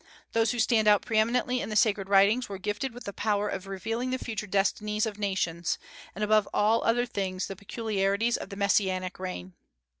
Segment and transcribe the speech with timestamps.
[0.31, 3.47] Those who stand out pre eminently in the sacred writings were gifted with the power
[3.47, 5.77] of revealing the future destinies of nations,
[6.15, 9.53] and above all other things the peculiarities of the Messianic reign.